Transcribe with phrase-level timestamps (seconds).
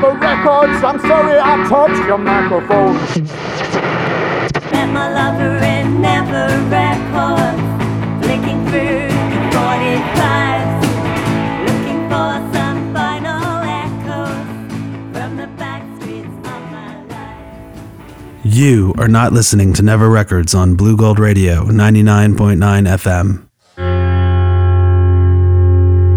[0.00, 0.84] Thank you, Never Records.
[0.84, 2.94] I'm sorry I touched your microphone.
[4.70, 7.62] Met my lover in Never Records,
[8.24, 9.08] flicking through
[9.50, 10.82] 45s,
[11.66, 14.46] looking for some final echoes
[15.12, 18.44] from the back streets of my life.
[18.44, 23.44] You are not listening to Never Records on Blue Gold Radio 99.9 FM.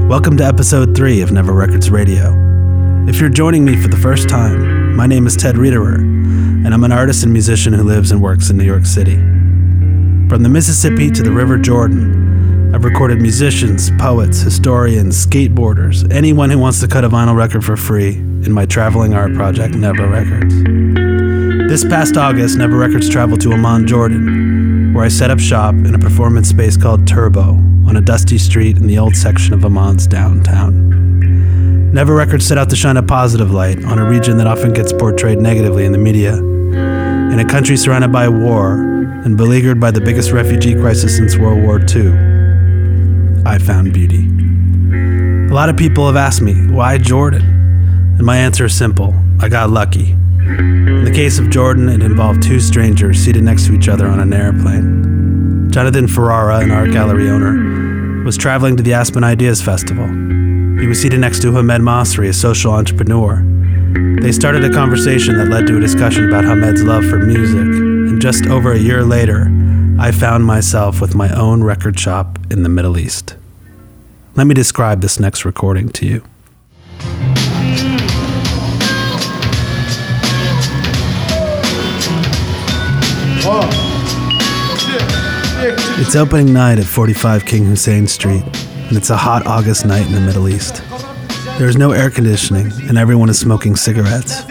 [0.07, 2.40] Welcome to episode 3 of Never Records Radio.
[3.07, 6.83] If you're joining me for the first time, my name is Ted Riederer, and I'm
[6.83, 9.15] an artist and musician who lives and works in New York City.
[9.15, 16.59] From the Mississippi to the River Jordan, I've recorded musicians, poets, historians, skateboarders, anyone who
[16.59, 20.53] wants to cut a vinyl record for free in my traveling art project, Never Records.
[21.69, 25.95] This past August, Never Records traveled to Amman, Jordan, where I set up shop in
[25.95, 27.55] a performance space called Turbo
[27.87, 30.90] on a dusty street in the old section of Amman's downtown.
[31.93, 34.93] Never Records set out to shine a positive light on a region that often gets
[34.93, 36.37] portrayed negatively in the media.
[36.37, 41.61] In a country surrounded by war and beleaguered by the biggest refugee crisis since World
[41.61, 44.25] War II, I found beauty.
[45.51, 47.41] A lot of people have asked me, why Jordan?
[48.17, 50.11] And my answer is simple I got lucky.
[50.11, 54.21] In the case of Jordan, it involved two strangers seated next to each other on
[54.21, 55.69] an airplane.
[55.69, 60.40] Jonathan Ferrara, an art gallery owner, was traveling to the Aspen Ideas Festival.
[60.81, 63.43] He was seated next to Hamed Masri, a social entrepreneur.
[64.19, 68.19] They started a conversation that led to a discussion about Hamed's love for music, and
[68.19, 69.51] just over a year later,
[69.99, 73.35] I found myself with my own record shop in the Middle East.
[74.35, 76.23] Let me describe this next recording to you.
[85.99, 88.43] It's opening night at 45 King Hussein Street,
[88.91, 90.83] and it's a hot August night in the Middle East.
[91.57, 94.41] There is no air conditioning, and everyone is smoking cigarettes.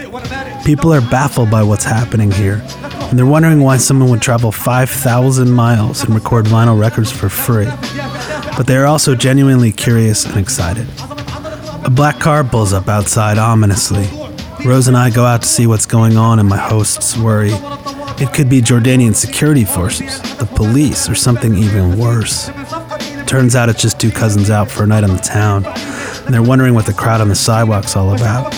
[0.65, 5.51] People are baffled by what's happening here, and they're wondering why someone would travel 5,000
[5.51, 7.67] miles and record vinyl records for free.
[8.57, 10.87] But they are also genuinely curious and excited.
[11.85, 14.07] A black car pulls up outside ominously.
[14.65, 17.51] Rose and I go out to see what's going on, and my hosts worry.
[18.17, 22.49] It could be Jordanian security forces, the police, or something even worse.
[23.31, 26.43] Turns out it's just two cousins out for a night on the town, and they're
[26.43, 28.53] wondering what the crowd on the sidewalk's all about.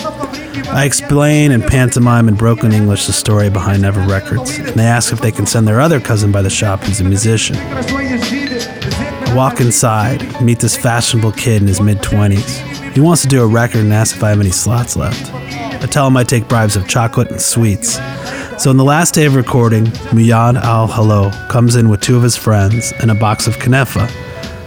[0.70, 5.12] I explain and pantomime in broken English the story behind Never Records, and they ask
[5.12, 7.54] if they can send their other cousin by the shop who's a musician.
[7.56, 12.58] I walk inside, meet this fashionable kid in his mid 20s.
[12.94, 15.32] He wants to do a record and asks if I have any slots left.
[15.32, 18.00] I tell him I take bribes of chocolate and sweets.
[18.60, 22.24] So, on the last day of recording, Muyad Al Halo comes in with two of
[22.24, 24.10] his friends and a box of Kanefa,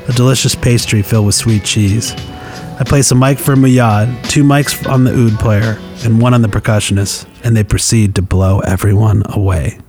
[0.07, 2.13] a delicious pastry filled with sweet cheese.
[2.79, 6.41] I place a mic for Muyad, two mics on the oud player, and one on
[6.41, 9.79] the percussionist, and they proceed to blow everyone away.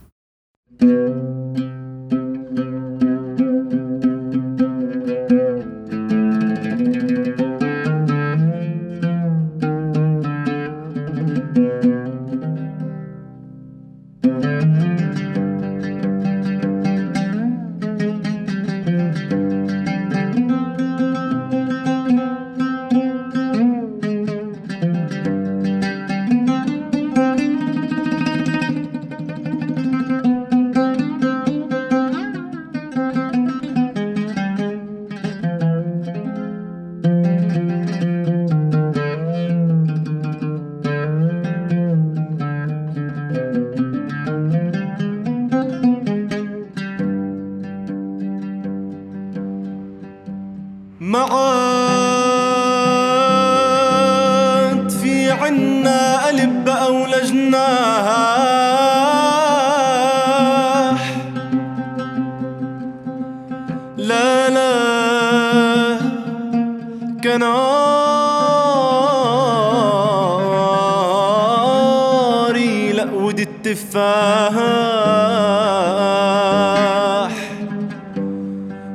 [73.08, 74.52] لقود التفاح.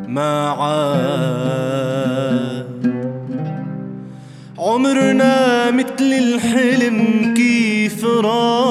[0.07, 1.63] ما عاد
[4.57, 8.62] عمرنا مثل الحلم كيف راح.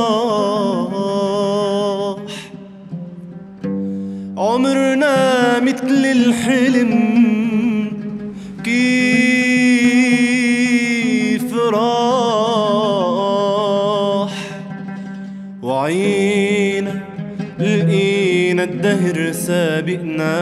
[19.13, 20.41] الدهر سابقنا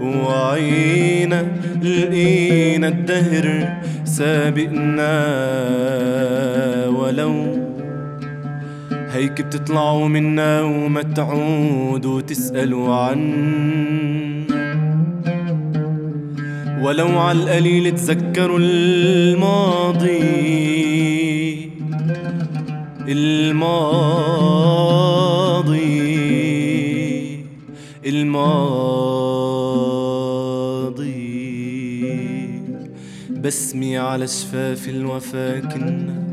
[0.00, 1.46] وعينا
[1.82, 5.14] لقينا الدهر سابقنا.
[6.88, 7.34] ولو
[9.12, 13.20] هيك بتطلعوا منا وما تعودوا تسألوا عن
[16.82, 20.24] ولو على القليل تذكروا الماضي.
[23.08, 24.34] الماضي.
[28.06, 29.84] الماضي.
[33.30, 36.24] بسمي على شفاف الوفا كنا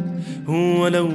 [0.47, 1.09] هو لو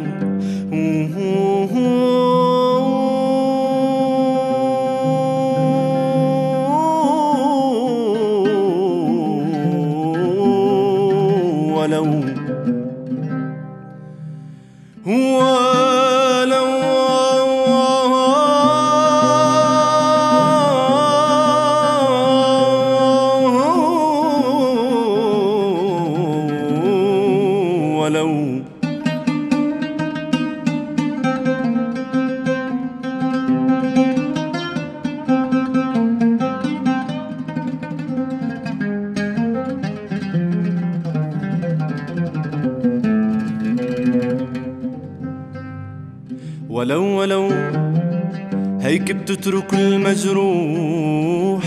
[48.80, 51.64] هيك بتترك المجروح.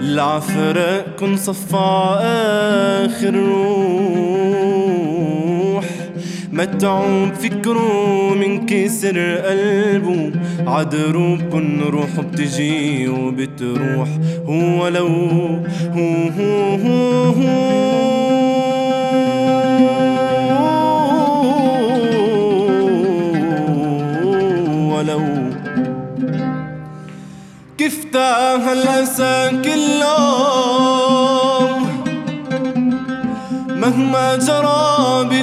[0.00, 4.18] العفراء كن صفع آخر روح.
[6.52, 10.32] متعوب فكره من كسر قلبه
[10.66, 14.08] عدروب كن روحه بتجي وبتروح.
[14.46, 18.17] هو لو هو هو هو هو
[28.08, 31.82] يفتح الأسى كل يوم
[33.68, 35.37] مهما جرى بي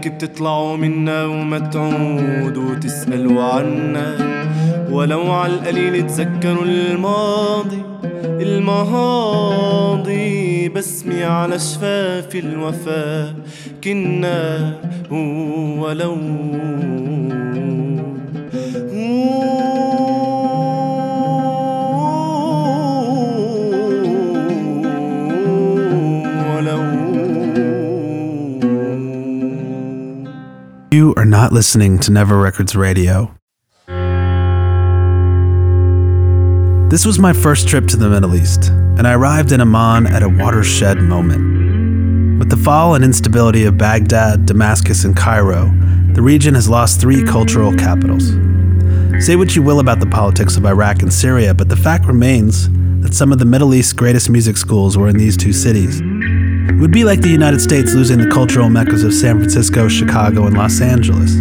[0.00, 4.16] هيك بتطلعوا منا وما تعودوا تسألوا عنا.
[4.90, 7.82] ولو على القليل تذكروا الماضي
[8.24, 9.58] الماضي
[10.68, 13.34] بسمي على شفاف الوفا.
[13.84, 14.72] كنا
[15.80, 16.16] ولو
[31.30, 33.32] not listening to Never Records Radio.
[36.90, 40.24] This was my first trip to the Middle East, and I arrived in Amman at
[40.24, 42.40] a watershed moment.
[42.40, 45.72] With the fall and instability of Baghdad, Damascus, and Cairo,
[46.14, 48.30] the region has lost three cultural capitals.
[49.24, 52.68] Say what you will about the politics of Iraq and Syria, but the fact remains
[53.02, 56.02] that some of the Middle East's greatest music schools were in these two cities.
[56.68, 60.46] It would be like the United States losing the cultural meccas of San Francisco, Chicago,
[60.46, 61.34] and Los Angeles.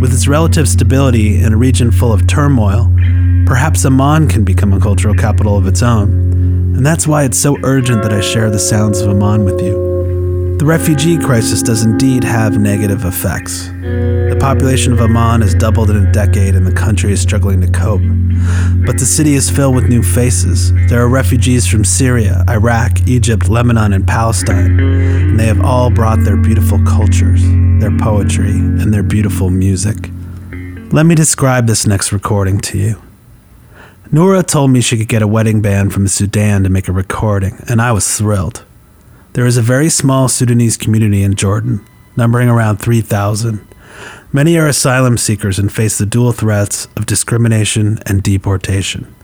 [0.00, 2.90] With its relative stability in a region full of turmoil,
[3.46, 6.08] perhaps Amman can become a cultural capital of its own.
[6.76, 10.56] And that's why it's so urgent that I share the sounds of Amman with you.
[10.58, 13.68] The refugee crisis does indeed have negative effects.
[13.68, 17.68] The population of Amman has doubled in a decade and the country is struggling to
[17.68, 18.00] cope.
[18.86, 20.72] But the city is filled with new faces.
[20.88, 26.22] There are refugees from Syria, Iraq, Egypt, Lebanon, and Palestine, and they have all brought
[26.22, 27.42] their beautiful cultures,
[27.80, 30.10] their poetry, and their beautiful music.
[30.92, 33.02] Let me describe this next recording to you.
[34.12, 37.64] Noura told me she could get a wedding band from Sudan to make a recording,
[37.68, 38.64] and I was thrilled.
[39.32, 41.84] There is a very small Sudanese community in Jordan,
[42.16, 43.66] numbering around 3,000.
[44.32, 49.14] Many are asylum seekers and face the dual threats of discrimination and deportation.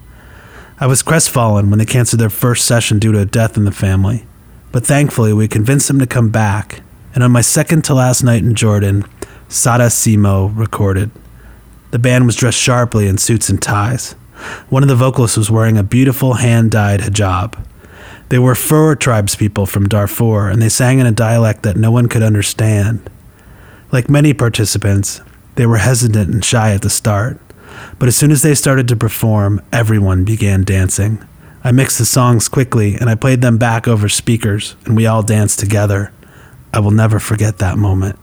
[0.79, 3.73] I was crestfallen when they canceled their first session due to a death in the
[3.73, 4.25] family,
[4.73, 6.83] but thankfully we convinced them to come back,
[7.15, 9.05] and on my second to last night in Jordan,
[9.49, 11.11] Sada Simo recorded.
[11.91, 14.12] The band was dressed sharply in suits and ties.
[14.69, 17.62] One of the vocalists was wearing a beautiful hand dyed hijab.
[18.29, 22.09] They were Fur tribespeople from Darfur, and they sang in a dialect that no one
[22.09, 23.11] could understand.
[23.92, 25.20] Like many participants,
[25.56, 27.40] they were hesitant and shy at the start,
[27.99, 31.25] but as soon as they started to perform, everyone began dancing.
[31.62, 35.23] I mixed the songs quickly and I played them back over speakers, and we all
[35.23, 36.12] danced together.
[36.73, 38.18] I will never forget that moment.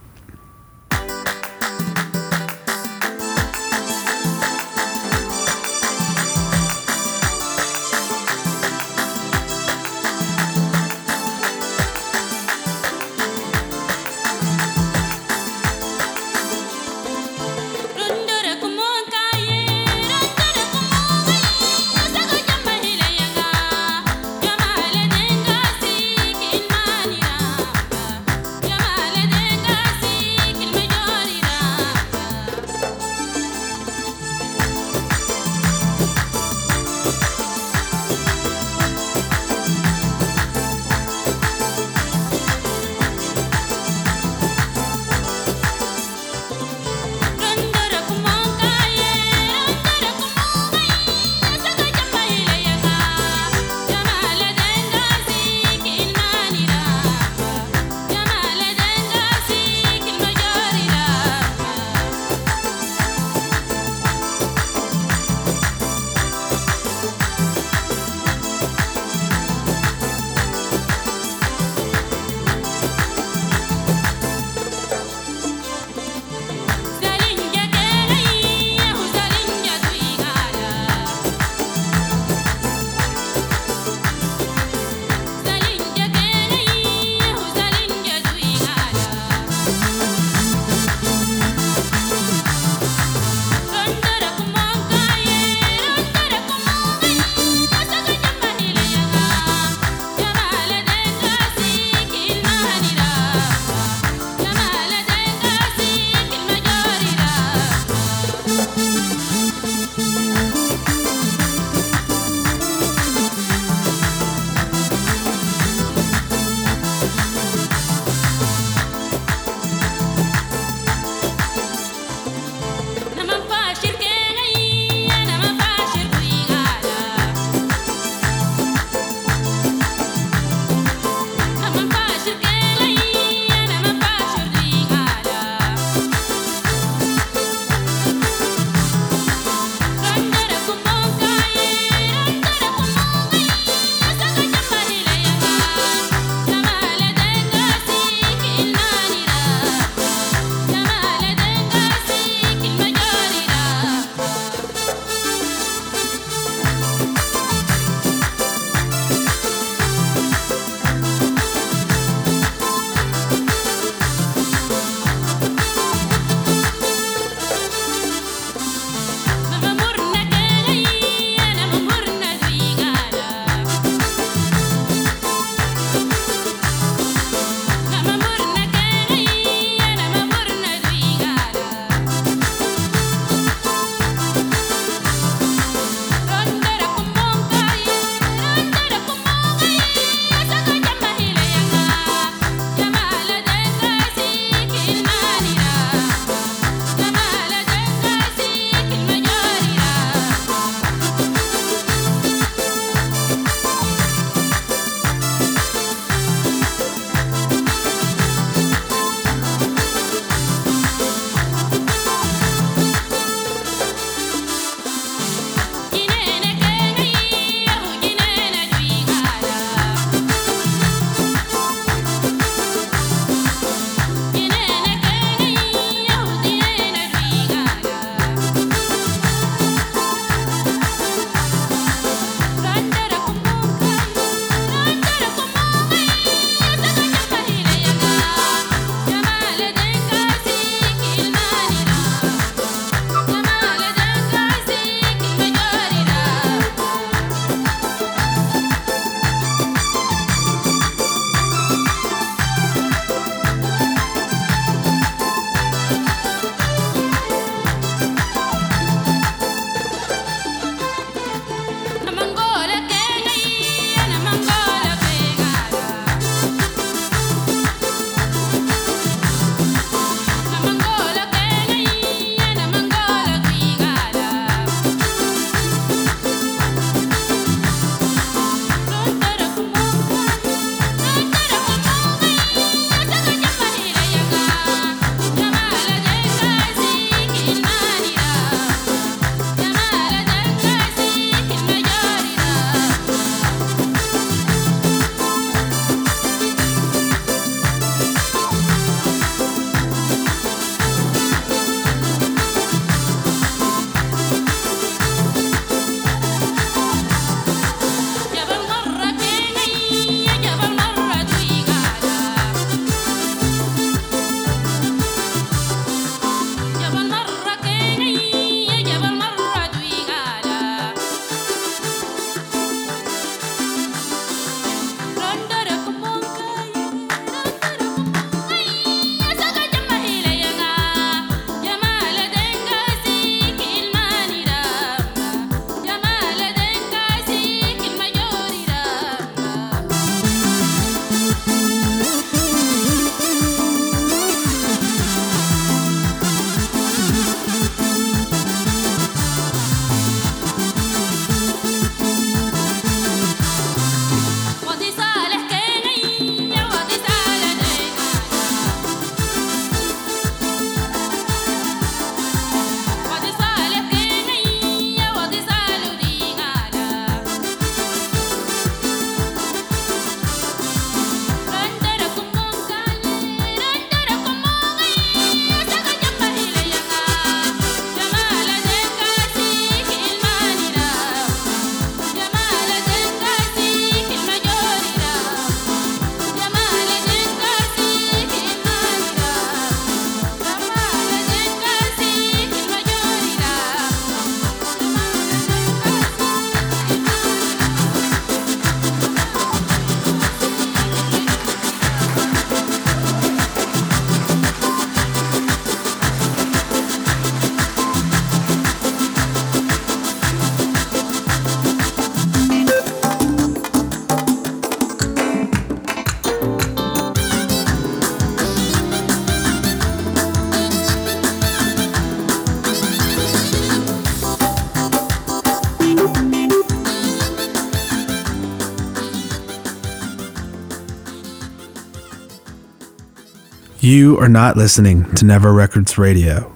[433.87, 436.53] You are not listening to Never Records Radio.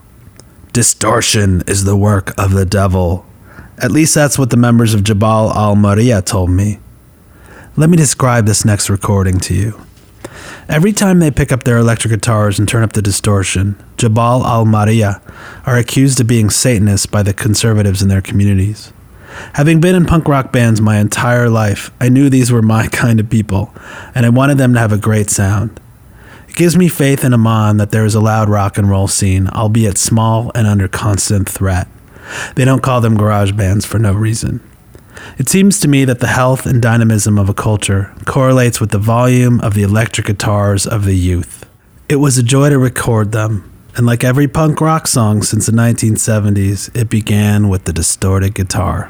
[0.74, 3.26] Distortion is the work of the devil.
[3.78, 6.80] At least that's what the members of Jabal al Maria told me.
[7.78, 9.82] Let me describe this next recording to you.
[10.68, 14.66] Every time they pick up their electric guitars and turn up the distortion, Jabal al
[14.66, 15.22] Maria
[15.66, 18.92] are accused of being Satanists by the conservatives in their communities.
[19.54, 23.22] Having been in punk rock bands my entire life, I knew these were my kind
[23.22, 23.74] of people,
[24.14, 25.80] and I wanted them to have a great sound.
[26.52, 29.48] It gives me faith in Amman that there is a loud rock and roll scene,
[29.48, 31.88] albeit small and under constant threat.
[32.56, 34.60] They don't call them garage bands for no reason.
[35.38, 38.98] It seems to me that the health and dynamism of a culture correlates with the
[38.98, 41.66] volume of the electric guitars of the youth.
[42.10, 45.72] It was a joy to record them, and like every punk rock song since the
[45.72, 49.10] 1970s, it began with the distorted guitar.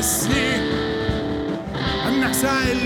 [0.00, 0.56] تحسسني
[2.08, 2.76] انك سائل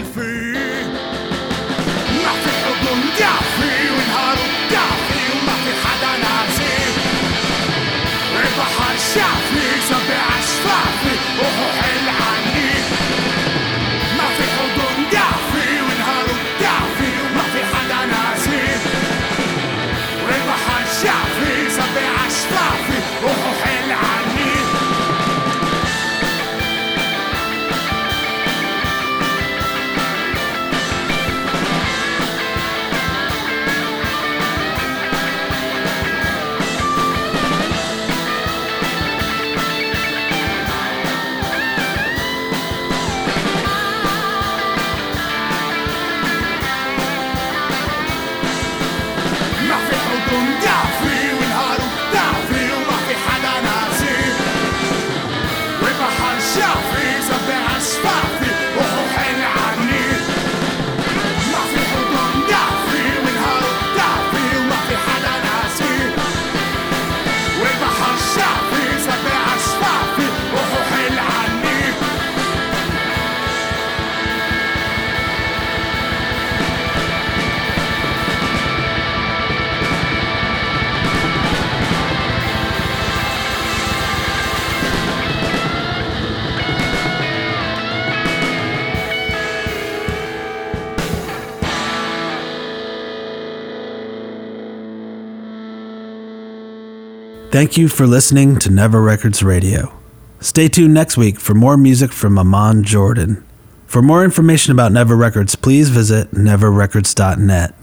[97.56, 99.98] Thank you for listening to Never Records Radio.
[100.41, 103.46] Stay tuned next week for more music from Amman Jordan.
[103.88, 107.74] For more information about Never Records, please visit neverrecords.net.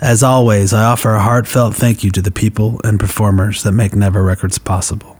[0.00, 3.92] As always, I offer a heartfelt thank you to the people and performers that make
[3.92, 5.17] Never Records possible.